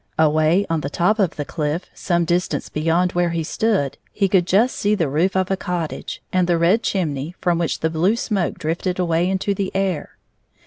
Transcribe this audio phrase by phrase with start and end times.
[0.17, 4.47] Away on the top of the cliff, some distance beyond where he stood, he could
[4.47, 8.15] just see the roof of a cottage, and the red chimney, from which the blue
[8.15, 10.17] smoke drifted away into the air.